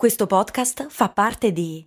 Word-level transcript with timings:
Questo 0.00 0.26
podcast 0.26 0.86
fa 0.88 1.10
parte 1.10 1.52
di 1.52 1.86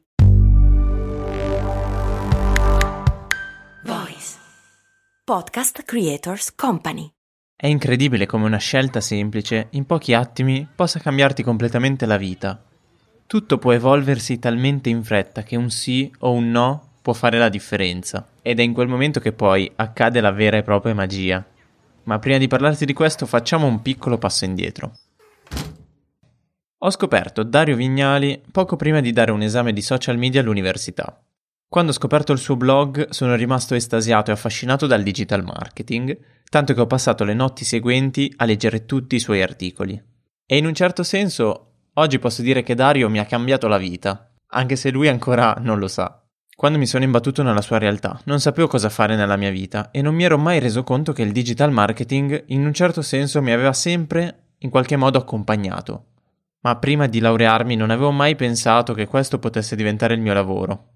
Voice 3.85 4.37
Podcast 5.23 5.81
Creators 5.81 6.53
Company. 6.53 7.09
È 7.55 7.65
incredibile 7.65 8.27
come 8.27 8.45
una 8.45 8.57
scelta 8.57 9.01
semplice, 9.01 9.69
in 9.71 9.87
pochi 9.87 10.13
attimi, 10.13 10.67
possa 10.75 10.99
cambiarti 10.99 11.41
completamente 11.41 12.05
la 12.05 12.17
vita. 12.17 12.63
Tutto 13.25 13.57
può 13.57 13.71
evolversi 13.71 14.37
talmente 14.37 14.89
in 14.89 15.03
fretta 15.03 15.41
che 15.41 15.55
un 15.55 15.71
sì 15.71 16.13
o 16.19 16.33
un 16.33 16.51
no 16.51 16.89
può 17.01 17.13
fare 17.13 17.39
la 17.39 17.49
differenza. 17.49 18.27
Ed 18.43 18.59
è 18.59 18.61
in 18.61 18.73
quel 18.73 18.87
momento 18.87 19.19
che 19.19 19.33
poi 19.33 19.71
accade 19.75 20.21
la 20.21 20.31
vera 20.31 20.57
e 20.57 20.61
propria 20.61 20.93
magia. 20.93 21.43
Ma 22.03 22.19
prima 22.19 22.37
di 22.37 22.47
parlarti 22.47 22.85
di 22.85 22.93
questo 22.93 23.25
facciamo 23.25 23.65
un 23.65 23.81
piccolo 23.81 24.19
passo 24.19 24.45
indietro. 24.45 24.97
Ho 26.85 26.91
scoperto 26.91 27.43
Dario 27.43 27.77
Vignali 27.77 28.43
poco 28.51 28.75
prima 28.75 28.99
di 28.99 29.13
dare 29.13 29.31
un 29.31 29.41
esame 29.41 29.71
di 29.71 29.81
social 29.81 30.17
media 30.17 30.41
all'università. 30.41 31.17
Quando 31.65 31.91
ho 31.91 31.93
scoperto 31.93 32.33
il 32.33 32.39
suo 32.39 32.57
blog 32.57 33.07
sono 33.11 33.35
rimasto 33.35 33.73
estasiato 33.73 34.31
e 34.31 34.33
affascinato 34.33 34.85
dal 34.85 35.01
digital 35.01 35.45
marketing, 35.45 36.17
tanto 36.49 36.73
che 36.73 36.81
ho 36.81 36.85
passato 36.85 37.23
le 37.23 37.33
notti 37.33 37.63
seguenti 37.63 38.33
a 38.35 38.43
leggere 38.43 38.85
tutti 38.85 39.15
i 39.15 39.21
suoi 39.21 39.41
articoli. 39.41 39.97
E 40.45 40.57
in 40.57 40.65
un 40.65 40.73
certo 40.73 41.03
senso, 41.03 41.67
oggi 41.93 42.19
posso 42.19 42.41
dire 42.41 42.63
che 42.63 42.75
Dario 42.75 43.09
mi 43.09 43.19
ha 43.19 43.25
cambiato 43.25 43.69
la 43.69 43.77
vita, 43.77 44.29
anche 44.47 44.75
se 44.75 44.91
lui 44.91 45.07
ancora 45.07 45.55
non 45.61 45.79
lo 45.79 45.87
sa. 45.87 46.21
Quando 46.53 46.77
mi 46.77 46.85
sono 46.85 47.05
imbattuto 47.05 47.43
nella 47.43 47.61
sua 47.61 47.77
realtà, 47.77 48.19
non 48.25 48.41
sapevo 48.41 48.67
cosa 48.67 48.89
fare 48.89 49.15
nella 49.15 49.37
mia 49.37 49.51
vita 49.51 49.89
e 49.89 50.01
non 50.01 50.15
mi 50.15 50.25
ero 50.25 50.37
mai 50.37 50.59
reso 50.59 50.83
conto 50.83 51.13
che 51.13 51.21
il 51.21 51.31
digital 51.31 51.71
marketing 51.71 52.43
in 52.47 52.65
un 52.65 52.73
certo 52.73 53.01
senso 53.01 53.41
mi 53.41 53.53
aveva 53.53 53.71
sempre 53.71 54.39
in 54.57 54.69
qualche 54.69 54.97
modo 54.97 55.17
accompagnato 55.17 56.07
ma 56.63 56.77
prima 56.77 57.07
di 57.07 57.19
laurearmi 57.19 57.75
non 57.75 57.89
avevo 57.89 58.11
mai 58.11 58.35
pensato 58.35 58.93
che 58.93 59.07
questo 59.07 59.39
potesse 59.39 59.75
diventare 59.75 60.13
il 60.13 60.21
mio 60.21 60.33
lavoro. 60.33 60.91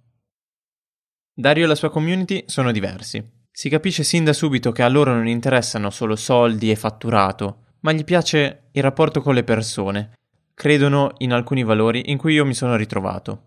Dario 1.33 1.65
e 1.65 1.67
la 1.67 1.75
sua 1.75 1.89
community 1.89 2.43
sono 2.47 2.71
diversi. 2.71 3.23
Si 3.51 3.69
capisce 3.69 4.03
sin 4.03 4.23
da 4.23 4.33
subito 4.33 4.71
che 4.71 4.83
a 4.83 4.87
loro 4.87 5.13
non 5.13 5.27
interessano 5.27 5.89
solo 5.89 6.15
soldi 6.15 6.71
e 6.71 6.75
fatturato, 6.75 7.65
ma 7.81 7.91
gli 7.91 8.03
piace 8.03 8.69
il 8.71 8.81
rapporto 8.81 9.21
con 9.21 9.33
le 9.33 9.43
persone. 9.43 10.13
Credono 10.53 11.13
in 11.17 11.33
alcuni 11.33 11.63
valori 11.63 12.11
in 12.11 12.17
cui 12.17 12.33
io 12.33 12.45
mi 12.45 12.53
sono 12.53 12.75
ritrovato. 12.75 13.43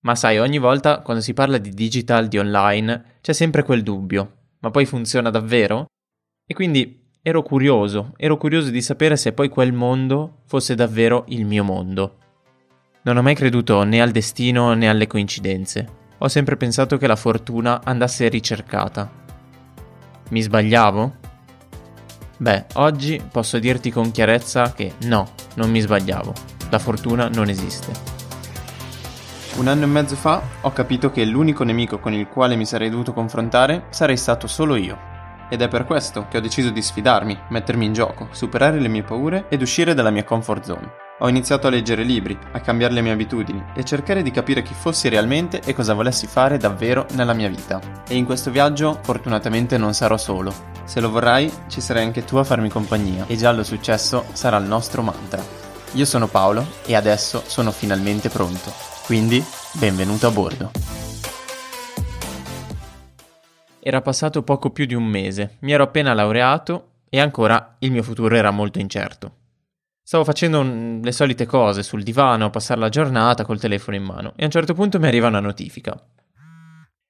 Ma 0.00 0.14
sai, 0.14 0.38
ogni 0.38 0.58
volta 0.58 1.00
quando 1.00 1.22
si 1.22 1.34
parla 1.34 1.58
di 1.58 1.70
digital, 1.70 2.28
di 2.28 2.38
online, 2.38 3.18
c'è 3.20 3.32
sempre 3.32 3.62
quel 3.62 3.82
dubbio. 3.82 4.36
Ma 4.60 4.70
poi 4.70 4.84
funziona 4.84 5.30
davvero? 5.30 5.86
E 6.46 6.54
quindi 6.54 6.99
Ero 7.22 7.42
curioso, 7.42 8.14
ero 8.16 8.38
curioso 8.38 8.70
di 8.70 8.80
sapere 8.80 9.14
se 9.14 9.34
poi 9.34 9.50
quel 9.50 9.74
mondo 9.74 10.38
fosse 10.46 10.74
davvero 10.74 11.24
il 11.28 11.44
mio 11.44 11.62
mondo. 11.62 12.16
Non 13.02 13.18
ho 13.18 13.20
mai 13.20 13.34
creduto 13.34 13.82
né 13.82 14.00
al 14.00 14.10
destino 14.10 14.72
né 14.72 14.88
alle 14.88 15.06
coincidenze. 15.06 15.86
Ho 16.16 16.28
sempre 16.28 16.56
pensato 16.56 16.96
che 16.96 17.06
la 17.06 17.16
fortuna 17.16 17.82
andasse 17.84 18.26
ricercata. 18.28 19.10
Mi 20.30 20.40
sbagliavo? 20.40 21.14
Beh, 22.38 22.64
oggi 22.76 23.22
posso 23.30 23.58
dirti 23.58 23.90
con 23.90 24.12
chiarezza 24.12 24.72
che 24.72 24.94
no, 25.02 25.32
non 25.56 25.70
mi 25.70 25.80
sbagliavo. 25.80 26.32
La 26.70 26.78
fortuna 26.78 27.28
non 27.28 27.50
esiste. 27.50 27.92
Un 29.56 29.68
anno 29.68 29.84
e 29.84 29.88
mezzo 29.88 30.16
fa 30.16 30.40
ho 30.62 30.72
capito 30.72 31.10
che 31.10 31.26
l'unico 31.26 31.64
nemico 31.64 31.98
con 31.98 32.14
il 32.14 32.28
quale 32.28 32.56
mi 32.56 32.64
sarei 32.64 32.88
dovuto 32.88 33.12
confrontare 33.12 33.88
sarei 33.90 34.16
stato 34.16 34.46
solo 34.46 34.74
io. 34.74 35.09
Ed 35.52 35.62
è 35.62 35.68
per 35.68 35.84
questo 35.84 36.26
che 36.30 36.38
ho 36.38 36.40
deciso 36.40 36.70
di 36.70 36.80
sfidarmi, 36.80 37.36
mettermi 37.48 37.84
in 37.84 37.92
gioco, 37.92 38.28
superare 38.30 38.78
le 38.78 38.86
mie 38.86 39.02
paure 39.02 39.46
ed 39.48 39.60
uscire 39.60 39.94
dalla 39.94 40.10
mia 40.10 40.22
comfort 40.22 40.64
zone. 40.64 40.92
Ho 41.18 41.28
iniziato 41.28 41.66
a 41.66 41.70
leggere 41.70 42.04
libri, 42.04 42.38
a 42.52 42.60
cambiare 42.60 42.94
le 42.94 43.00
mie 43.02 43.10
abitudini 43.10 43.62
e 43.74 43.80
a 43.80 43.82
cercare 43.82 44.22
di 44.22 44.30
capire 44.30 44.62
chi 44.62 44.72
fossi 44.72 45.08
realmente 45.08 45.60
e 45.64 45.74
cosa 45.74 45.92
volessi 45.92 46.28
fare 46.28 46.56
davvero 46.56 47.04
nella 47.14 47.34
mia 47.34 47.48
vita. 47.48 47.80
E 48.06 48.14
in 48.14 48.24
questo 48.24 48.52
viaggio 48.52 49.00
fortunatamente 49.02 49.76
non 49.76 49.92
sarò 49.92 50.16
solo. 50.16 50.54
Se 50.84 51.00
lo 51.00 51.10
vorrai, 51.10 51.52
ci 51.66 51.80
sarai 51.80 52.04
anche 52.04 52.24
tu 52.24 52.36
a 52.36 52.44
farmi 52.44 52.68
compagnia 52.68 53.24
e 53.26 53.36
già 53.36 53.50
lo 53.50 53.64
successo 53.64 54.26
sarà 54.32 54.56
il 54.56 54.66
nostro 54.66 55.02
mantra. 55.02 55.42
Io 55.94 56.04
sono 56.04 56.28
Paolo 56.28 56.64
e 56.86 56.94
adesso 56.94 57.42
sono 57.44 57.72
finalmente 57.72 58.28
pronto. 58.28 58.72
Quindi, 59.04 59.44
benvenuto 59.72 60.28
a 60.28 60.30
bordo. 60.30 61.09
Era 63.82 64.02
passato 64.02 64.42
poco 64.42 64.70
più 64.70 64.84
di 64.84 64.94
un 64.94 65.04
mese, 65.04 65.56
mi 65.60 65.72
ero 65.72 65.84
appena 65.84 66.12
laureato 66.12 66.90
e 67.08 67.18
ancora 67.18 67.76
il 67.78 67.90
mio 67.90 68.02
futuro 68.02 68.34
era 68.36 68.50
molto 68.50 68.78
incerto. 68.78 69.32
Stavo 70.02 70.24
facendo 70.24 70.60
un, 70.60 71.00
le 71.02 71.12
solite 71.12 71.46
cose 71.46 71.82
sul 71.82 72.02
divano 72.02 72.46
a 72.46 72.50
passare 72.50 72.80
la 72.80 72.88
giornata 72.88 73.44
col 73.44 73.60
telefono 73.60 73.96
in 73.96 74.02
mano 74.02 74.32
e 74.36 74.42
a 74.42 74.44
un 74.46 74.50
certo 74.50 74.74
punto 74.74 74.98
mi 74.98 75.06
arriva 75.06 75.28
una 75.28 75.40
notifica. 75.40 75.98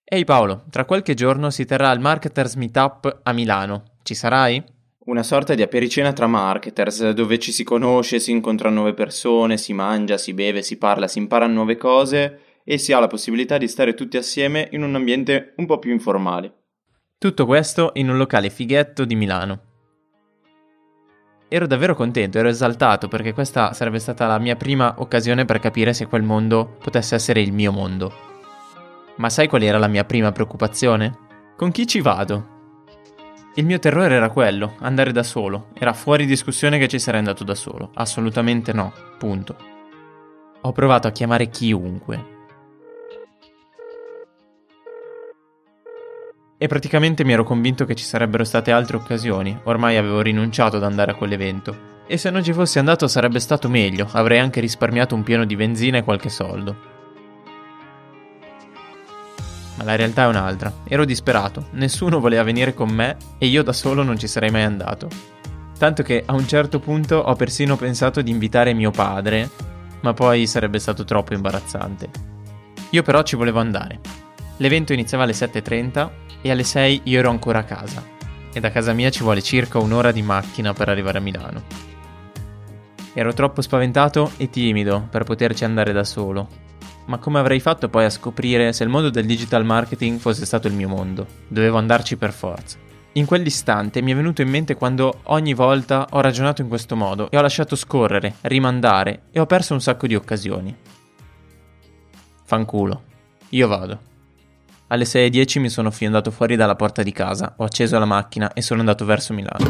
Ehi 0.05 0.25
Paolo, 0.25 0.65
tra 0.71 0.85
qualche 0.85 1.15
giorno 1.15 1.51
si 1.51 1.65
terrà 1.65 1.91
il 1.93 2.01
Marketers 2.01 2.55
Meetup 2.55 3.21
a 3.23 3.33
Milano. 3.33 3.85
Ci 4.03 4.15
sarai? 4.15 4.63
Una 5.07 5.23
sorta 5.23 5.55
di 5.55 5.63
apericena 5.63 6.13
tra 6.13 6.27
marketers, 6.27 7.11
dove 7.11 7.39
ci 7.39 7.53
si 7.53 7.65
conosce, 7.65 8.21
si 8.21 8.31
incontrano 8.31 8.77
nuove 8.77 8.95
persone, 8.95 9.57
si 9.57 9.73
mangia, 9.73 10.19
si 10.19 10.35
beve, 10.35 10.63
si 10.63 10.77
parla, 10.77 11.09
si 11.09 11.19
impara 11.19 11.47
nuove 11.47 11.77
cose 11.77 12.41
e 12.65 12.77
si 12.79 12.93
ha 12.93 13.01
la 13.01 13.07
possibilità 13.07 13.57
di 13.57 13.67
stare 13.67 13.95
tutti 13.95 14.17
assieme 14.17 14.69
in 14.73 14.83
un 14.83 14.95
ambiente 14.95 15.55
un 15.57 15.67
po' 15.67 15.79
più 15.79 15.91
informale. 15.91 16.60
Tutto 17.21 17.45
questo 17.45 17.91
in 17.97 18.09
un 18.09 18.17
locale 18.17 18.49
fighetto 18.49 19.05
di 19.05 19.15
Milano. 19.15 19.61
Ero 21.49 21.67
davvero 21.67 21.95
contento, 21.95 22.39
ero 22.39 22.49
esaltato 22.49 23.09
perché 23.09 23.35
questa 23.35 23.75
sarebbe 23.75 23.99
stata 23.99 24.27
la 24.27 24.39
mia 24.39 24.57
prima 24.57 24.95
occasione 24.97 25.45
per 25.45 25.59
capire 25.59 25.93
se 25.93 26.07
quel 26.07 26.23
mondo 26.23 26.79
potesse 26.83 27.17
essere 27.17 27.43
il 27.43 27.53
mio 27.53 27.73
mondo. 27.73 28.11
Ma 29.17 29.29
sai 29.29 29.49
qual 29.49 29.61
era 29.61 29.77
la 29.77 29.87
mia 29.87 30.05
prima 30.05 30.33
preoccupazione? 30.33 31.15
Con 31.59 31.71
chi 31.73 31.87
ci 31.87 32.01
vado? 32.01 32.49
Il 33.57 33.67
mio 33.67 33.79
terrore 33.79 34.15
era 34.15 34.31
quello, 34.31 34.77
andare 34.79 35.13
da 35.13 35.23
solo. 35.23 35.73
Era 35.75 35.93
fuori 35.93 36.25
discussione 36.25 36.79
che 36.79 36.89
ci 36.89 36.99
sarei 36.99 37.19
andato 37.19 37.45
da 37.45 37.55
solo. 37.55 37.91
Assolutamente 37.97 38.73
no. 38.73 38.95
Punto. 39.19 39.57
Ho 40.63 40.73
provato 40.73 41.07
a 41.07 41.13
chiamare 41.13 41.51
chiunque, 41.51 42.40
E 46.63 46.67
praticamente 46.67 47.25
mi 47.25 47.33
ero 47.33 47.43
convinto 47.43 47.87
che 47.87 47.95
ci 47.95 48.05
sarebbero 48.05 48.45
state 48.45 48.71
altre 48.71 48.99
occasioni, 48.99 49.59
ormai 49.63 49.97
avevo 49.97 50.21
rinunciato 50.21 50.77
ad 50.77 50.85
andare 50.85 51.13
a 51.13 51.15
quell'evento. 51.15 52.03
E 52.07 52.19
se 52.19 52.29
non 52.29 52.45
ci 52.45 52.53
fossi 52.53 52.79
andato 52.79 53.09
sarebbe 53.09 53.41
stato 53.41 53.71
meglio, 53.71 54.07
avrei 54.13 54.41
anche 54.41 54.61
risparmiato 54.61 55.15
un 55.15 55.23
pieno 55.23 55.47
di 55.47 55.57
benzina 55.57 55.97
e 55.97 56.05
qualche 56.05 56.29
soldo. 56.29 56.77
Ma 59.77 59.85
la 59.85 59.97
realtà 59.97 60.25
è 60.25 60.27
un'altra. 60.27 60.71
Ero 60.85 61.07
disperato, 61.07 61.69
nessuno 61.71 62.21
voleva 62.21 62.43
venire 62.43 62.75
con 62.75 62.91
me 62.91 63.17
e 63.39 63.47
io 63.47 63.63
da 63.63 63.73
solo 63.73 64.03
non 64.03 64.19
ci 64.19 64.27
sarei 64.27 64.51
mai 64.51 64.65
andato. 64.65 65.09
Tanto 65.79 66.03
che 66.03 66.25
a 66.27 66.35
un 66.35 66.47
certo 66.47 66.79
punto 66.79 67.17
ho 67.17 67.35
persino 67.37 67.77
pensato 67.77 68.21
di 68.21 68.31
invitare 68.31 68.75
mio 68.75 68.91
padre, 68.91 69.49
ma 70.03 70.13
poi 70.13 70.47
sarebbe 70.47 70.79
stato 70.79 71.05
troppo 71.05 71.33
imbarazzante. 71.33 72.11
Io 72.91 73.03
però 73.03 73.23
ci 73.23 73.37
volevo 73.37 73.61
andare. 73.61 73.99
L'evento 74.59 74.93
iniziava 74.93 75.25
alle 75.25 75.33
7.30 75.33 76.29
e 76.43 76.51
alle 76.51 76.65
6 76.65 77.03
io 77.05 77.19
ero 77.19 77.31
ancora 77.31 77.61
a 77.61 77.65
casa 77.65 78.19
e 78.53 78.61
da 78.61 78.71
casa 78.71 78.93
mia 78.93 79.11
ci 79.11 79.23
vuole 79.23 79.43
circa 79.43 79.79
un'ora 79.79 80.13
di 80.13 80.23
macchina 80.23 80.73
per 80.73 80.89
arrivare 80.89 81.19
a 81.19 81.21
Milano. 81.21 81.63
Ero 83.13 83.33
troppo 83.33 83.61
spaventato 83.61 84.33
e 84.37 84.51
timido 84.51 85.07
per 85.11 85.25
poterci 85.25 85.65
andare 85.65 85.93
da 85.93 86.05
solo, 86.05 86.49
ma 87.07 87.19
come 87.19 87.39
avrei 87.39 87.61
fatto 87.61 87.89
poi 87.89 88.05
a 88.05 88.11
scoprire 88.11 88.73
se 88.73 88.85
il 88.85 88.89
mondo 88.89 89.11
del 89.11 89.27
digital 89.27 89.65
marketing 89.65 90.19
fosse 90.19 90.47
stato 90.47 90.69
il 90.69 90.75
mio 90.75 90.89
mondo? 90.89 91.27
Dovevo 91.49 91.79
andarci 91.79 92.17
per 92.17 92.33
forza. 92.33 92.79
In 93.15 93.27
quell'istante 93.27 94.01
mi 94.03 94.13
è 94.13 94.15
venuto 94.15 94.43
in 94.43 94.49
mente 94.49 94.77
quando 94.77 95.23
ogni 95.25 95.53
volta 95.53 96.07
ho 96.11 96.21
ragionato 96.21 96.63
in 96.63 96.69
questo 96.69 96.95
modo 96.95 97.29
e 97.31 97.37
ho 97.37 97.41
lasciato 97.41 97.75
scorrere, 97.75 98.37
rimandare 98.43 99.23
e 99.33 99.41
ho 99.41 99.47
perso 99.47 99.75
un 99.75 99.81
sacco 99.81 100.07
di 100.07 100.15
occasioni. 100.15 100.75
Fanculo. 102.45 103.03
Io 103.49 103.67
vado. 103.67 104.10
Alle 104.93 105.05
6.10 105.05 105.61
mi 105.61 105.69
sono 105.69 105.93
andato 106.01 106.33
fuori 106.33 106.57
dalla 106.57 106.75
porta 106.75 107.05
di 107.05 107.13
casa, 107.13 107.55
ho 107.59 107.65
acceso 107.65 107.97
la 107.97 108.07
macchina 108.07 108.53
e 108.53 108.61
sono 108.61 108.81
andato 108.81 109.05
verso 109.05 109.33
Milano. 109.33 109.65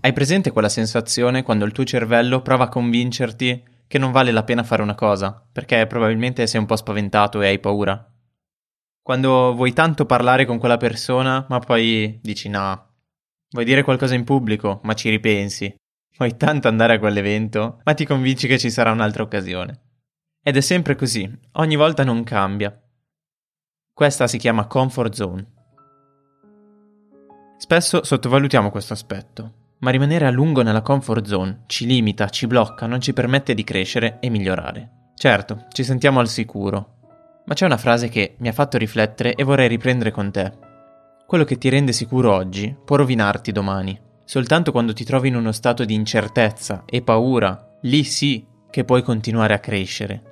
Hai 0.00 0.12
presente 0.12 0.50
quella 0.50 0.68
sensazione 0.68 1.42
quando 1.42 1.64
il 1.64 1.72
tuo 1.72 1.84
cervello 1.84 2.42
prova 2.42 2.64
a 2.64 2.68
convincerti 2.68 3.64
che 3.86 3.96
non 3.96 4.12
vale 4.12 4.32
la 4.32 4.44
pena 4.44 4.62
fare 4.62 4.82
una 4.82 4.94
cosa, 4.94 5.42
perché 5.50 5.86
probabilmente 5.86 6.46
sei 6.46 6.60
un 6.60 6.66
po' 6.66 6.76
spaventato 6.76 7.40
e 7.40 7.46
hai 7.46 7.58
paura? 7.58 8.06
Quando 9.00 9.54
vuoi 9.54 9.72
tanto 9.72 10.04
parlare 10.04 10.44
con 10.44 10.58
quella 10.58 10.76
persona, 10.76 11.46
ma 11.48 11.58
poi 11.58 12.18
dici 12.22 12.50
no. 12.50 12.86
Vuoi 13.48 13.64
dire 13.64 13.82
qualcosa 13.82 14.14
in 14.14 14.24
pubblico, 14.24 14.80
ma 14.82 14.92
ci 14.92 15.08
ripensi. 15.08 15.74
Vuoi 16.18 16.36
tanto 16.36 16.68
andare 16.68 16.96
a 16.96 16.98
quell'evento, 16.98 17.80
ma 17.82 17.94
ti 17.94 18.04
convinci 18.04 18.46
che 18.46 18.58
ci 18.58 18.70
sarà 18.70 18.90
un'altra 18.90 19.22
occasione. 19.22 19.84
Ed 20.42 20.56
è 20.56 20.60
sempre 20.60 20.94
così, 20.94 21.30
ogni 21.52 21.76
volta 21.76 22.04
non 22.04 22.24
cambia. 22.24 22.80
Questa 23.92 24.26
si 24.26 24.38
chiama 24.38 24.66
comfort 24.66 25.12
zone. 25.12 25.46
Spesso 27.58 28.04
sottovalutiamo 28.04 28.70
questo 28.70 28.92
aspetto. 28.92 29.52
ma 29.80 29.90
rimanere 29.90 30.26
a 30.26 30.30
lungo 30.30 30.62
nella 30.62 30.82
comfort 30.82 31.26
zone 31.26 31.62
ci 31.66 31.86
limita, 31.86 32.28
ci 32.28 32.46
blocca, 32.46 32.86
non 32.86 33.00
ci 33.00 33.12
permette 33.12 33.54
di 33.54 33.64
crescere 33.64 34.18
e 34.20 34.28
migliorare. 34.28 35.12
Certo, 35.14 35.66
ci 35.70 35.84
sentiamo 35.84 36.20
al 36.20 36.28
sicuro, 36.28 37.42
ma 37.44 37.54
c'è 37.54 37.64
una 37.64 37.76
frase 37.76 38.08
che 38.08 38.34
mi 38.38 38.48
ha 38.48 38.52
fatto 38.52 38.78
riflettere 38.78 39.34
e 39.34 39.44
vorrei 39.44 39.68
riprendere 39.68 40.10
con 40.10 40.30
te. 40.30 40.52
Quello 41.26 41.44
che 41.44 41.58
ti 41.58 41.68
rende 41.68 41.92
sicuro 41.92 42.32
oggi 42.32 42.74
può 42.84 42.96
rovinarti 42.96 43.52
domani. 43.52 43.98
Soltanto 44.24 44.72
quando 44.72 44.92
ti 44.92 45.04
trovi 45.04 45.28
in 45.28 45.36
uno 45.36 45.52
stato 45.52 45.84
di 45.84 45.94
incertezza 45.94 46.84
e 46.86 47.02
paura, 47.02 47.76
lì 47.82 48.02
sì 48.04 48.44
che 48.70 48.84
puoi 48.84 49.02
continuare 49.02 49.54
a 49.54 49.58
crescere. 49.58 50.22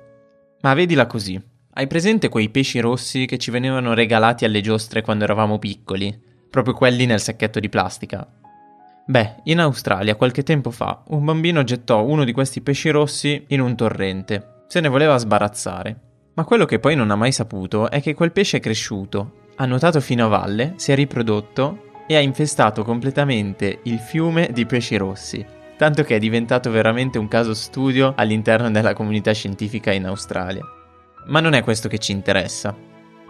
Ma 0.61 0.73
vedila 0.73 1.05
così. 1.05 1.41
Hai 1.73 1.87
presente 1.87 2.29
quei 2.29 2.49
pesci 2.49 2.79
rossi 2.79 3.25
che 3.25 3.37
ci 3.37 3.51
venivano 3.51 3.93
regalati 3.93 4.45
alle 4.45 4.61
giostre 4.61 5.01
quando 5.01 5.25
eravamo 5.25 5.59
piccoli? 5.59 6.19
Proprio 6.49 6.73
quelli 6.73 7.05
nel 7.05 7.19
sacchetto 7.19 7.59
di 7.59 7.69
plastica. 7.69 8.27
Beh, 9.05 9.35
in 9.43 9.59
Australia 9.59 10.15
qualche 10.15 10.43
tempo 10.43 10.71
fa 10.71 11.03
un 11.09 11.23
bambino 11.23 11.63
gettò 11.63 12.03
uno 12.03 12.23
di 12.23 12.31
questi 12.31 12.61
pesci 12.61 12.89
rossi 12.89 13.45
in 13.49 13.61
un 13.61 13.75
torrente. 13.75 14.63
Se 14.67 14.79
ne 14.79 14.87
voleva 14.87 15.17
sbarazzare. 15.17 15.99
Ma 16.33 16.43
quello 16.43 16.65
che 16.65 16.79
poi 16.79 16.95
non 16.95 17.11
ha 17.11 17.15
mai 17.15 17.31
saputo 17.31 17.89
è 17.89 18.01
che 18.01 18.13
quel 18.13 18.31
pesce 18.31 18.57
è 18.57 18.59
cresciuto, 18.59 19.45
ha 19.55 19.65
nuotato 19.65 20.01
fino 20.01 20.25
a 20.25 20.27
valle, 20.27 20.73
si 20.75 20.91
è 20.91 20.95
riprodotto 20.95 21.85
e 22.05 22.15
ha 22.15 22.19
infestato 22.19 22.83
completamente 22.83 23.79
il 23.83 23.99
fiume 23.99 24.49
di 24.51 24.65
pesci 24.65 24.97
rossi, 24.97 25.45
tanto 25.77 26.03
che 26.03 26.15
è 26.15 26.19
diventato 26.19 26.71
veramente 26.71 27.17
un 27.17 27.27
caso 27.27 27.53
studio 27.53 28.13
all'interno 28.15 28.69
della 28.71 28.93
comunità 28.93 29.31
scientifica 29.31 29.93
in 29.93 30.05
Australia. 30.05 30.65
Ma 31.27 31.39
non 31.39 31.53
è 31.53 31.63
questo 31.63 31.87
che 31.87 31.99
ci 31.99 32.11
interessa. 32.11 32.75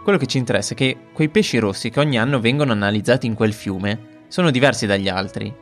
Quello 0.02 0.18
che 0.18 0.26
ci 0.26 0.38
interessa 0.38 0.72
è 0.72 0.76
che 0.76 0.96
quei 1.12 1.28
pesci 1.28 1.58
rossi 1.58 1.90
che 1.90 2.00
ogni 2.00 2.18
anno 2.18 2.40
vengono 2.40 2.72
analizzati 2.72 3.26
in 3.26 3.34
quel 3.34 3.52
fiume 3.52 4.24
sono 4.28 4.50
diversi 4.50 4.86
dagli 4.86 5.08
altri. 5.08 5.54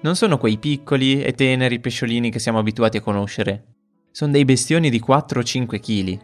Non 0.00 0.16
sono 0.16 0.38
quei 0.38 0.58
piccoli 0.58 1.22
e 1.22 1.32
teneri 1.32 1.78
pesciolini 1.78 2.30
che 2.30 2.38
siamo 2.38 2.58
abituati 2.58 2.96
a 2.96 3.02
conoscere. 3.02 3.64
Sono 4.10 4.32
dei 4.32 4.44
bestioni 4.44 4.90
di 4.90 5.02
4-5 5.06 5.78
kg. 5.78 6.18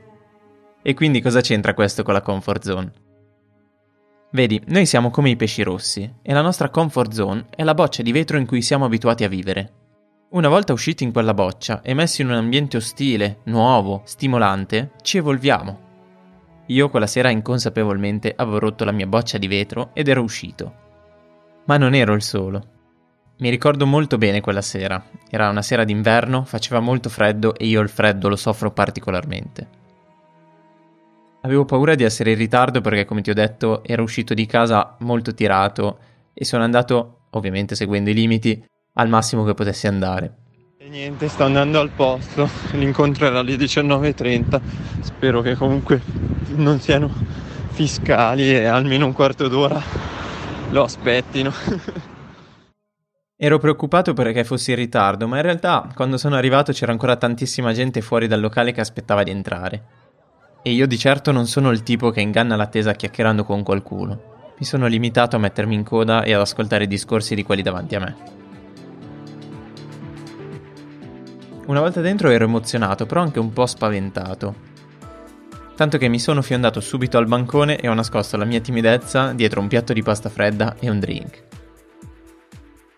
E 0.82 0.94
quindi 0.94 1.20
cosa 1.20 1.40
c'entra 1.40 1.74
questo 1.74 2.02
con 2.02 2.14
la 2.14 2.22
comfort 2.22 2.64
zone? 2.64 2.92
Vedi, 4.30 4.60
noi 4.66 4.86
siamo 4.86 5.10
come 5.10 5.30
i 5.30 5.36
pesci 5.36 5.62
rossi 5.62 6.12
e 6.20 6.32
la 6.32 6.42
nostra 6.42 6.68
comfort 6.68 7.12
zone 7.12 7.46
è 7.50 7.62
la 7.62 7.74
boccia 7.74 8.02
di 8.02 8.12
vetro 8.12 8.38
in 8.38 8.46
cui 8.46 8.60
siamo 8.60 8.84
abituati 8.84 9.24
a 9.24 9.28
vivere. 9.28 9.72
Una 10.30 10.48
volta 10.48 10.72
usciti 10.72 11.04
in 11.04 11.12
quella 11.12 11.32
boccia 11.32 11.80
e 11.82 11.94
messi 11.94 12.22
in 12.22 12.28
un 12.28 12.34
ambiente 12.34 12.76
ostile, 12.76 13.38
nuovo, 13.44 14.02
stimolante, 14.04 14.90
ci 15.02 15.18
evolviamo. 15.18 15.84
Io 16.66 16.90
quella 16.90 17.06
sera 17.06 17.30
inconsapevolmente 17.30 18.34
avevo 18.36 18.58
rotto 18.58 18.84
la 18.84 18.90
mia 18.90 19.06
boccia 19.06 19.38
di 19.38 19.46
vetro 19.46 19.90
ed 19.92 20.08
ero 20.08 20.22
uscito. 20.22 20.74
Ma 21.66 21.76
non 21.76 21.94
ero 21.94 22.12
il 22.12 22.22
solo. 22.22 22.74
Mi 23.38 23.50
ricordo 23.50 23.86
molto 23.86 24.18
bene 24.18 24.40
quella 24.40 24.62
sera. 24.62 25.02
Era 25.30 25.48
una 25.48 25.62
sera 25.62 25.84
d'inverno, 25.84 26.44
faceva 26.44 26.80
molto 26.80 27.08
freddo 27.08 27.54
e 27.54 27.66
io 27.66 27.80
il 27.80 27.88
freddo 27.88 28.28
lo 28.28 28.36
soffro 28.36 28.72
particolarmente. 28.72 29.84
Avevo 31.46 31.64
paura 31.64 31.94
di 31.94 32.02
essere 32.02 32.32
in 32.32 32.38
ritardo 32.38 32.80
perché, 32.80 33.04
come 33.04 33.22
ti 33.22 33.30
ho 33.30 33.34
detto, 33.34 33.84
ero 33.84 34.02
uscito 34.02 34.34
di 34.34 34.46
casa 34.46 34.96
molto 34.98 35.32
tirato 35.32 35.98
e 36.34 36.44
sono 36.44 36.64
andato, 36.64 37.26
ovviamente 37.30 37.76
seguendo 37.76 38.10
i 38.10 38.14
limiti, 38.14 38.60
al 38.94 39.08
massimo 39.08 39.44
che 39.44 39.54
potessi 39.54 39.86
andare. 39.86 40.34
E 40.76 40.88
niente, 40.88 41.28
sto 41.28 41.44
andando 41.44 41.78
al 41.78 41.90
posto, 41.90 42.50
l'incontro 42.72 43.26
era 43.26 43.38
alle 43.38 43.54
19.30, 43.54 44.60
spero 45.02 45.40
che 45.40 45.54
comunque 45.54 46.02
non 46.56 46.80
siano 46.80 47.14
fiscali 47.70 48.50
e 48.50 48.64
almeno 48.64 49.06
un 49.06 49.12
quarto 49.12 49.46
d'ora 49.46 49.80
lo 50.70 50.82
aspettino. 50.82 51.52
Ero 53.38 53.58
preoccupato 53.58 54.14
perché 54.14 54.42
fossi 54.42 54.70
in 54.70 54.78
ritardo, 54.78 55.28
ma 55.28 55.36
in 55.36 55.42
realtà 55.42 55.88
quando 55.94 56.18
sono 56.18 56.34
arrivato 56.34 56.72
c'era 56.72 56.90
ancora 56.90 57.14
tantissima 57.14 57.72
gente 57.72 58.00
fuori 58.00 58.26
dal 58.26 58.40
locale 58.40 58.72
che 58.72 58.80
aspettava 58.80 59.22
di 59.22 59.30
entrare. 59.30 59.95
E 60.66 60.72
io 60.72 60.88
di 60.88 60.98
certo 60.98 61.30
non 61.30 61.46
sono 61.46 61.70
il 61.70 61.84
tipo 61.84 62.10
che 62.10 62.20
inganna 62.20 62.56
l'attesa 62.56 62.90
chiacchierando 62.90 63.44
con 63.44 63.62
qualcuno. 63.62 64.50
Mi 64.58 64.66
sono 64.66 64.88
limitato 64.88 65.36
a 65.36 65.38
mettermi 65.38 65.76
in 65.76 65.84
coda 65.84 66.24
e 66.24 66.32
ad 66.32 66.40
ascoltare 66.40 66.82
i 66.82 66.88
discorsi 66.88 67.36
di 67.36 67.44
quelli 67.44 67.62
davanti 67.62 67.94
a 67.94 68.00
me. 68.00 68.16
Una 71.66 71.78
volta 71.78 72.00
dentro 72.00 72.30
ero 72.30 72.46
emozionato, 72.46 73.06
però 73.06 73.20
anche 73.20 73.38
un 73.38 73.52
po' 73.52 73.66
spaventato. 73.66 74.56
Tanto 75.76 75.98
che 75.98 76.08
mi 76.08 76.18
sono 76.18 76.42
fiondato 76.42 76.80
subito 76.80 77.16
al 77.16 77.28
bancone 77.28 77.78
e 77.78 77.86
ho 77.86 77.94
nascosto 77.94 78.36
la 78.36 78.44
mia 78.44 78.58
timidezza 78.58 79.30
dietro 79.34 79.60
un 79.60 79.68
piatto 79.68 79.92
di 79.92 80.02
pasta 80.02 80.28
fredda 80.28 80.74
e 80.80 80.90
un 80.90 80.98
drink. 80.98 81.44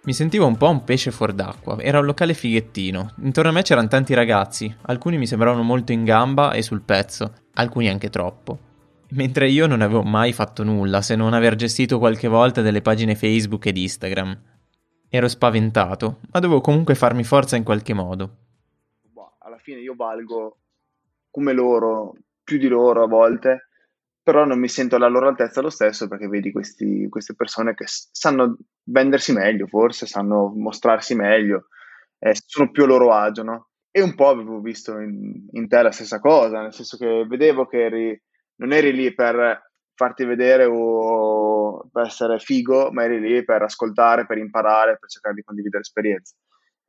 Mi 0.08 0.14
sentivo 0.14 0.46
un 0.46 0.56
po' 0.56 0.70
un 0.70 0.84
pesce 0.84 1.10
fuor 1.10 1.34
d'acqua, 1.34 1.78
era 1.80 1.98
un 1.98 2.06
locale 2.06 2.32
fighettino. 2.32 3.12
Intorno 3.24 3.50
a 3.50 3.52
me 3.52 3.60
c'erano 3.60 3.88
tanti 3.88 4.14
ragazzi, 4.14 4.74
alcuni 4.86 5.18
mi 5.18 5.26
sembravano 5.26 5.62
molto 5.62 5.92
in 5.92 6.04
gamba 6.04 6.52
e 6.52 6.62
sul 6.62 6.80
pezzo, 6.80 7.30
alcuni 7.52 7.90
anche 7.90 8.08
troppo. 8.08 8.58
Mentre 9.10 9.50
io 9.50 9.66
non 9.66 9.82
avevo 9.82 10.02
mai 10.02 10.32
fatto 10.32 10.64
nulla 10.64 11.02
se 11.02 11.14
non 11.14 11.34
aver 11.34 11.56
gestito 11.56 11.98
qualche 11.98 12.26
volta 12.26 12.62
delle 12.62 12.80
pagine 12.80 13.16
Facebook 13.16 13.66
ed 13.66 13.76
Instagram. 13.76 14.40
Ero 15.10 15.28
spaventato, 15.28 16.20
ma 16.32 16.40
dovevo 16.40 16.62
comunque 16.62 16.94
farmi 16.94 17.22
forza 17.22 17.56
in 17.56 17.64
qualche 17.64 17.92
modo. 17.92 18.36
Boh, 19.02 19.34
alla 19.40 19.58
fine 19.58 19.80
io 19.80 19.94
valgo 19.94 20.56
come 21.30 21.52
loro, 21.52 22.14
più 22.42 22.56
di 22.56 22.68
loro 22.68 23.04
a 23.04 23.06
volte, 23.06 23.67
però 24.28 24.44
non 24.44 24.58
mi 24.58 24.68
sento 24.68 24.96
alla 24.96 25.08
loro 25.08 25.26
altezza 25.26 25.62
lo 25.62 25.70
stesso 25.70 26.06
perché 26.06 26.28
vedi 26.28 26.52
questi, 26.52 27.08
queste 27.08 27.34
persone 27.34 27.72
che 27.72 27.86
sanno 27.86 28.58
vendersi 28.84 29.32
meglio, 29.32 29.66
forse 29.66 30.04
sanno 30.04 30.52
mostrarsi 30.54 31.14
meglio, 31.14 31.68
eh, 32.18 32.34
sono 32.34 32.70
più 32.70 32.82
a 32.82 32.86
loro 32.88 33.14
agio, 33.14 33.42
no? 33.42 33.68
E 33.90 34.02
un 34.02 34.14
po' 34.14 34.28
avevo 34.28 34.60
visto 34.60 34.98
in, 34.98 35.46
in, 35.52 35.66
te 35.66 35.80
la 35.80 35.92
stessa 35.92 36.20
cosa, 36.20 36.60
nel 36.60 36.74
senso 36.74 36.98
che 36.98 37.24
vedevo 37.26 37.64
che 37.66 37.82
eri, 37.82 38.22
non 38.56 38.74
eri 38.74 38.92
lì 38.92 39.14
per 39.14 39.62
farti 39.94 40.26
vedere 40.26 40.66
o 40.70 41.88
per 41.90 42.04
essere 42.04 42.38
figo, 42.38 42.92
ma 42.92 43.04
eri 43.04 43.20
lì 43.20 43.42
per 43.46 43.62
ascoltare, 43.62 44.26
per 44.26 44.36
imparare, 44.36 44.98
per 44.98 45.08
cercare 45.08 45.36
di 45.36 45.42
condividere 45.42 45.80
esperienze 45.80 46.34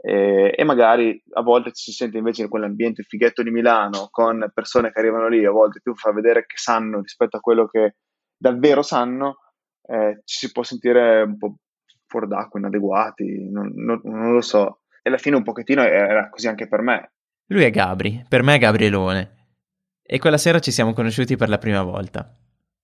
e, 0.02 0.54
e, 0.56 0.64
magari 0.64 1.22
a 1.34 1.42
volte 1.42 1.74
ci 1.74 1.92
si 1.92 1.92
sente 1.92 2.18
invece 2.18 2.44
in 2.44 2.50
quell'ambiente 2.50 3.04
fighetto 3.04 3.44
di 3.44 3.52
Milano 3.52 4.08
con 4.10 4.50
persone 4.54 4.92
che 4.92 5.00
arrivano 5.00 5.28
lì, 5.28 5.44
a 5.44 5.52
volte 5.52 5.82
più 5.82 5.94
fa 5.96 6.14
vedere 6.14 6.46
che 6.46 6.56
sanno 6.56 7.02
rispetto 7.02 7.36
a 7.36 7.42
quello 7.42 7.68
che 7.68 7.96
davvero 8.38 8.82
sanno, 8.82 9.40
eh, 9.88 10.22
ci 10.24 10.38
si 10.38 10.52
può 10.54 10.64
sentire 10.64 11.24
un 11.24 11.38
po' 11.38 11.56
fuori 12.06 12.28
d'acqua, 12.28 12.60
inadeguati, 12.60 13.50
non, 13.52 13.74
non, 13.76 14.00
non 14.04 14.34
lo 14.34 14.42
so. 14.42 14.82
E 15.02 15.10
alla 15.10 15.18
fine 15.18 15.36
un 15.36 15.44
pochettino 15.44 15.82
era 15.82 16.30
così 16.30 16.48
anche 16.48 16.68
per 16.68 16.82
me. 16.82 17.12
Lui 17.48 17.64
è 17.64 17.70
Gabri, 17.70 18.24
per 18.28 18.42
me 18.42 18.56
è 18.56 18.60
Gabrielone. 18.60 19.38
E 20.02 20.18
quella 20.18 20.38
sera 20.38 20.60
ci 20.60 20.72
siamo 20.72 20.94
conosciuti 20.94 21.36
per 21.36 21.50
la 21.50 21.58
prima 21.58 21.84
volta. 21.84 22.36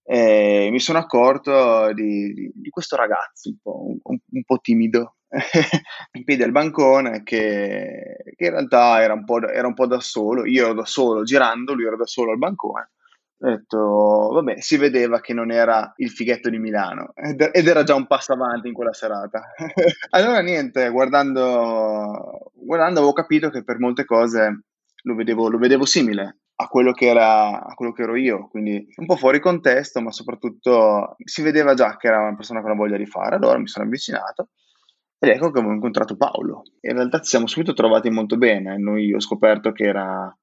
E 0.04 0.68
mi 0.70 0.80
sono 0.80 1.00
accorto 1.00 1.92
di, 1.94 2.34
di, 2.34 2.52
di 2.54 2.70
questo 2.70 2.96
ragazzo 2.96 3.50
un 3.50 3.58
po', 3.62 3.86
un, 4.04 4.18
un 4.32 4.44
po 4.44 4.60
timido, 4.60 5.16
in 6.14 6.24
piedi 6.24 6.44
al 6.44 6.52
bancone 6.52 7.24
che, 7.24 8.16
che 8.36 8.46
in 8.46 8.52
realtà 8.52 9.02
era 9.02 9.14
un, 9.14 9.24
era 9.52 9.68
un, 9.68 9.74
po', 9.74 9.88
da 9.88 10.00
solo, 10.00 10.46
io 10.46 10.66
ero 10.66 10.74
da 10.74 10.86
solo 10.86 11.24
girando, 11.24 11.74
lui 11.74 11.86
era 11.86 11.96
da 11.96 12.06
solo 12.06 12.32
al 12.32 12.38
bancone. 12.38 12.92
Ho 13.38 13.50
detto, 13.50 14.30
vabbè, 14.32 14.62
si 14.62 14.78
vedeva 14.78 15.20
che 15.20 15.34
non 15.34 15.52
era 15.52 15.92
il 15.98 16.10
fighetto 16.10 16.50
di 16.50 16.58
Milano 16.58 17.12
ed, 17.14 17.50
ed 17.52 17.68
era 17.68 17.84
già 17.84 17.94
un 17.94 18.08
passo 18.08 18.32
avanti 18.32 18.70
in 18.70 18.74
quella 18.74 18.94
serata. 18.94 19.42
allora 20.12 20.40
niente, 20.40 20.90
guardando, 20.90 22.52
guardando 22.54 23.00
avevo 23.00 23.14
capito 23.14 23.50
che 23.50 23.64
per 23.64 23.78
molte 23.78 24.06
cose 24.06 24.62
lo 25.04 25.16
vedevo, 25.16 25.50
lo 25.50 25.58
vedevo 25.58 25.86
simile 25.86 26.38
a 26.56 26.68
quello, 26.70 26.94
che 26.94 27.08
era, 27.08 27.62
a 27.62 27.74
quello 27.76 27.92
che 27.92 28.04
ero 28.04 28.16
io, 28.16 28.48
quindi 28.48 28.88
un 28.96 29.06
po' 29.06 29.18
fuori 29.18 29.42
contesto, 29.42 30.00
ma 30.00 30.12
soprattutto 30.12 31.18
si 31.22 31.42
vedeva 31.42 31.74
già 31.74 31.98
che 31.98 32.08
era 32.08 32.22
una 32.22 32.36
persona 32.36 32.62
con 32.62 32.70
la 32.70 32.78
voglia 32.78 32.96
di 32.96 33.06
fare, 33.06 33.36
allora 33.36 33.60
mi 33.60 33.68
sono 33.68 33.84
avvicinato 33.84 34.52
ed 35.26 35.38
ecco 35.38 35.52
che 35.52 35.60
avevo 35.60 35.74
incontrato 35.74 36.16
Paolo. 36.16 36.64
In 36.82 36.94
realtà 36.94 37.20
ci 37.20 37.30
siamo 37.30 37.48
subito 37.48 37.74
trovati 37.74 38.10
molto 38.10 38.38
bene. 38.38 38.78
Noi 38.78 39.14
ho 39.14 39.20
scoperto 39.20 39.72
che 39.72 39.84
era 39.84 40.36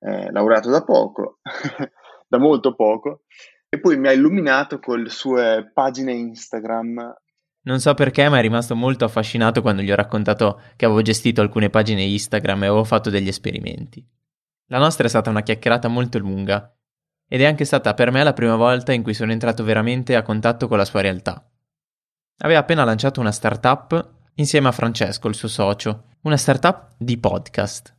eh, 0.00 0.30
laureato 0.30 0.70
da 0.70 0.84
poco, 0.84 1.38
da 2.28 2.38
molto 2.38 2.74
poco, 2.74 3.22
e 3.68 3.80
poi 3.80 3.98
mi 3.98 4.08
ha 4.08 4.12
illuminato 4.12 4.78
con 4.78 5.02
le 5.02 5.10
sue 5.10 5.70
pagine 5.72 6.12
Instagram. 6.12 7.14
Non 7.62 7.80
so 7.80 7.92
perché, 7.94 8.28
ma 8.28 8.38
è 8.38 8.40
rimasto 8.40 8.74
molto 8.74 9.04
affascinato 9.04 9.60
quando 9.60 9.82
gli 9.82 9.90
ho 9.90 9.96
raccontato 9.96 10.60
che 10.76 10.84
avevo 10.84 11.02
gestito 11.02 11.40
alcune 11.40 11.68
pagine 11.68 12.02
Instagram 12.02 12.62
e 12.62 12.66
avevo 12.66 12.84
fatto 12.84 13.10
degli 13.10 13.28
esperimenti. 13.28 14.06
La 14.66 14.78
nostra 14.78 15.06
è 15.06 15.08
stata 15.08 15.30
una 15.30 15.42
chiacchierata 15.42 15.88
molto 15.88 16.18
lunga 16.18 16.74
ed 17.26 17.42
è 17.42 17.44
anche 17.44 17.64
stata 17.64 17.92
per 17.92 18.10
me 18.10 18.22
la 18.22 18.32
prima 18.32 18.56
volta 18.56 18.92
in 18.92 19.02
cui 19.02 19.12
sono 19.12 19.32
entrato 19.32 19.64
veramente 19.64 20.16
a 20.16 20.22
contatto 20.22 20.68
con 20.68 20.78
la 20.78 20.84
sua 20.84 21.00
realtà. 21.00 21.46
Aveva 22.38 22.60
appena 22.60 22.84
lanciato 22.84 23.20
una 23.20 23.32
startup 23.32 24.16
insieme 24.38 24.68
a 24.68 24.72
Francesco, 24.72 25.28
il 25.28 25.34
suo 25.34 25.48
socio, 25.48 26.04
una 26.22 26.36
startup 26.36 26.94
di 26.96 27.18
podcast. 27.18 27.94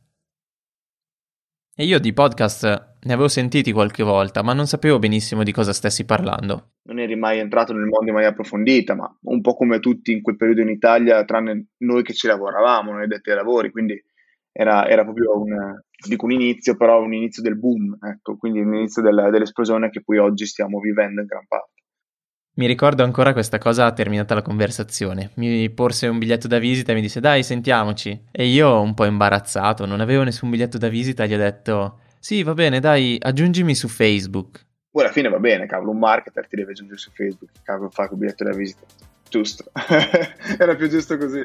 E 1.74 1.84
io 1.84 1.98
di 1.98 2.12
podcast 2.12 2.64
ne 3.00 3.12
avevo 3.12 3.28
sentiti 3.28 3.72
qualche 3.72 4.02
volta, 4.02 4.42
ma 4.42 4.52
non 4.52 4.66
sapevo 4.66 4.98
benissimo 4.98 5.42
di 5.42 5.52
cosa 5.52 5.72
stessi 5.72 6.04
parlando. 6.04 6.72
Non 6.84 6.98
eri 6.98 7.14
mai 7.14 7.38
entrato 7.38 7.72
nel 7.72 7.84
mondo 7.84 8.08
in 8.08 8.12
maniera 8.12 8.32
approfondita, 8.32 8.94
ma 8.94 9.18
un 9.24 9.40
po' 9.40 9.54
come 9.54 9.80
tutti 9.80 10.12
in 10.12 10.22
quel 10.22 10.36
periodo 10.36 10.62
in 10.62 10.70
Italia, 10.70 11.24
tranne 11.24 11.68
noi 11.78 12.02
che 12.02 12.14
ci 12.14 12.26
lavoravamo, 12.26 12.92
noi 12.92 13.06
detti 13.06 13.30
ai 13.30 13.36
lavori, 13.36 13.70
quindi 13.70 14.02
era, 14.50 14.88
era 14.88 15.04
proprio 15.04 15.38
un, 15.38 15.78
dico 16.08 16.24
un 16.24 16.32
inizio, 16.32 16.74
però 16.76 17.02
un 17.02 17.12
inizio 17.12 17.42
del 17.42 17.58
boom, 17.58 17.98
ecco, 18.00 18.36
quindi 18.36 18.60
un 18.60 18.74
inizio 18.74 19.02
della, 19.02 19.30
dell'esplosione 19.30 19.90
che 19.90 20.02
poi 20.02 20.18
oggi 20.18 20.46
stiamo 20.46 20.80
vivendo 20.80 21.20
in 21.20 21.26
gran 21.26 21.44
parte. 21.46 21.79
Mi 22.54 22.66
ricordo 22.66 23.04
ancora 23.04 23.32
questa 23.32 23.58
cosa 23.58 23.92
terminata 23.92 24.34
la 24.34 24.42
conversazione. 24.42 25.30
Mi 25.34 25.70
porse 25.70 26.08
un 26.08 26.18
biglietto 26.18 26.48
da 26.48 26.58
visita 26.58 26.92
e 26.92 26.94
mi 26.94 27.00
disse 27.00 27.20
dai 27.20 27.42
sentiamoci. 27.42 28.26
E 28.30 28.46
io, 28.46 28.80
un 28.80 28.92
po' 28.94 29.04
imbarazzato, 29.04 29.86
non 29.86 30.00
avevo 30.00 30.24
nessun 30.24 30.50
biglietto 30.50 30.76
da 30.76 30.88
visita, 30.88 31.26
gli 31.26 31.34
ho 31.34 31.38
detto 31.38 32.00
sì 32.18 32.42
va 32.42 32.52
bene 32.52 32.80
dai 32.80 33.16
aggiungimi 33.20 33.74
su 33.74 33.88
Facebook. 33.88 34.66
Poi 34.90 35.04
alla 35.04 35.12
fine 35.12 35.28
va 35.28 35.38
bene, 35.38 35.66
cavolo, 35.66 35.92
un 35.92 35.98
marketer 35.98 36.48
ti 36.48 36.56
deve 36.56 36.72
aggiungere 36.72 36.98
su 36.98 37.10
Facebook, 37.12 37.50
cavolo 37.62 37.88
fa 37.88 38.08
il 38.10 38.16
biglietto 38.16 38.44
da 38.44 38.52
visita. 38.52 38.84
Giusto, 39.28 39.70
era 40.58 40.74
più 40.74 40.88
giusto 40.88 41.16
così. 41.16 41.42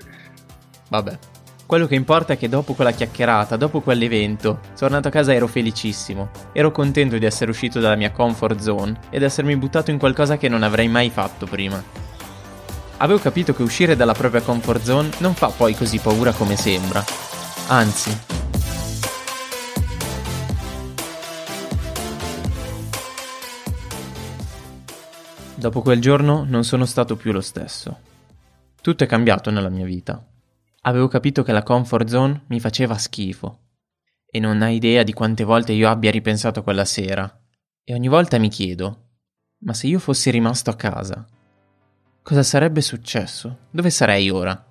Vabbè. 0.90 1.18
Quello 1.66 1.88
che 1.88 1.96
importa 1.96 2.34
è 2.34 2.38
che 2.38 2.48
dopo 2.48 2.74
quella 2.76 2.92
chiacchierata, 2.92 3.56
dopo 3.56 3.82
quell'evento, 3.82 4.60
tornato 4.78 5.08
a 5.08 5.12
casa 5.12 5.34
ero 5.34 5.48
felicissimo. 5.48 6.30
Ero 6.52 6.72
contento 6.72 7.18
di 7.18 7.26
essere 7.26 7.50
uscito 7.50 7.80
dalla 7.80 7.96
mia 7.96 8.12
comfort 8.12 8.60
zone 8.60 9.00
ed 9.10 9.24
essermi 9.24 9.58
buttato 9.58 9.90
in 9.90 9.98
qualcosa 9.98 10.38
che 10.38 10.48
non 10.48 10.62
avrei 10.62 10.88
mai 10.88 11.10
fatto 11.10 11.48
prima. 11.48 11.84
Avevo 12.98 13.18
capito 13.18 13.56
che 13.56 13.64
uscire 13.64 13.96
dalla 13.96 14.14
propria 14.14 14.42
comfort 14.42 14.84
zone 14.84 15.10
non 15.18 15.34
fa 15.34 15.48
poi 15.48 15.74
così 15.74 15.98
paura 15.98 16.34
come 16.34 16.56
sembra. 16.56 17.04
Anzi, 17.68 18.34
Dopo 25.58 25.82
quel 25.82 26.00
giorno 26.00 26.46
non 26.48 26.64
sono 26.64 26.86
stato 26.86 27.16
più 27.16 27.32
lo 27.32 27.42
stesso. 27.42 27.98
Tutto 28.80 29.04
è 29.04 29.08
cambiato 29.08 29.50
nella 29.50 29.70
mia 29.70 29.86
vita. 29.86 30.24
Avevo 30.88 31.08
capito 31.08 31.42
che 31.42 31.52
la 31.52 31.64
comfort 31.64 32.08
zone 32.08 32.44
mi 32.48 32.60
faceva 32.60 32.98
schifo. 32.98 33.60
E 34.30 34.40
non 34.40 34.62
hai 34.62 34.76
idea 34.76 35.02
di 35.02 35.14
quante 35.14 35.44
volte 35.44 35.74
io 35.74 35.90
abbia 35.90 36.12
ripensato 36.12 36.62
quella 36.62 36.86
sera. 36.86 37.42
E 37.84 37.94
ogni 37.94 38.08
volta 38.08 38.38
mi 38.38 38.50
chiedo, 38.50 39.06
ma 39.64 39.74
se 39.74 39.88
io 39.88 39.98
fossi 39.98 40.30
rimasto 40.30 40.70
a 40.70 40.76
casa, 40.76 41.26
cosa 42.22 42.44
sarebbe 42.44 42.82
successo? 42.82 43.62
Dove 43.72 43.90
sarei 43.90 44.30
ora? 44.30 44.64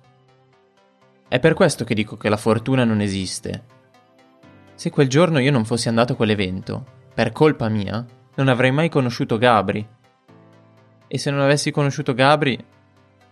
È 1.27 1.39
per 1.39 1.53
questo 1.53 1.83
che 1.83 1.95
dico 1.95 2.15
che 2.15 2.29
la 2.29 2.37
fortuna 2.37 2.85
non 2.85 3.01
esiste. 3.01 3.63
Se 4.75 4.89
quel 4.89 5.09
giorno 5.09 5.39
io 5.39 5.51
non 5.51 5.65
fossi 5.65 5.89
andato 5.89 6.13
a 6.13 6.15
quell'evento, 6.15 6.85
per 7.13 7.33
colpa 7.33 7.67
mia, 7.67 8.05
non 8.35 8.47
avrei 8.47 8.71
mai 8.71 8.87
conosciuto 8.87 9.37
Gabri. 9.37 9.85
E 11.07 11.17
se 11.17 11.29
non 11.29 11.41
avessi 11.41 11.71
conosciuto 11.71 12.13
Gabri, 12.13 12.57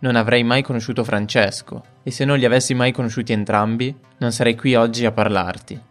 non 0.04 0.18
avrei 0.18 0.44
mai 0.44 0.62
conosciuto 0.62 1.06
Francesco, 1.06 1.82
e 2.04 2.12
se 2.12 2.26
non 2.26 2.38
li 2.38 2.44
avessi 2.44 2.74
mai 2.74 2.92
conosciuti 2.92 3.32
entrambi, 3.32 3.96
non 4.18 4.34
sarei 4.34 4.54
qui 4.54 4.76
oggi 4.76 5.06
a 5.06 5.14
parlarti. 5.14 5.82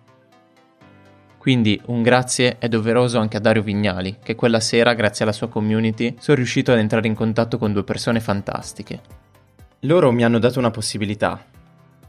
Quindi 1.39 1.81
un 1.87 2.03
grazie 2.03 2.59
è 2.59 2.69
doveroso 2.69 3.19
anche 3.19 3.39
a 3.39 3.41
Dario 3.41 3.63
Vignali, 3.63 4.19
che 4.23 4.35
quella 4.35 4.61
sera, 4.61 4.93
grazie 4.93 5.25
alla 5.25 5.33
sua 5.33 5.49
community, 5.49 6.15
sono 6.19 6.37
riuscito 6.37 6.73
ad 6.73 6.79
entrare 6.79 7.07
in 7.07 7.15
contatto 7.15 7.57
con 7.57 7.73
due 7.73 7.85
persone 7.85 8.21
fantastiche. 8.21 9.01
Loro 9.81 10.13
mi 10.13 10.25
hanno 10.25 10.39
dato 10.39 10.59
una 10.59 10.71
possibilità, 10.71 11.43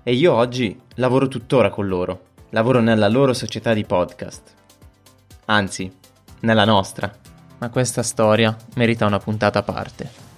e 0.04 0.14
io 0.14 0.34
oggi 0.34 0.78
lavoro 0.96 1.30
tuttora 1.30 1.70
con 1.70 1.88
loro, 1.88 2.26
lavoro 2.50 2.82
nella 2.82 3.08
loro 3.08 3.32
società 3.32 3.74
di 3.74 3.86
podcast. 3.86 4.54
Anzi, 5.46 5.90
nella 6.42 6.66
nostra. 6.66 7.10
Ma 7.60 7.70
questa 7.70 8.04
storia 8.04 8.54
merita 8.76 9.06
una 9.06 9.20
puntata 9.20 9.60
a 9.60 9.64
parte. 9.64 10.33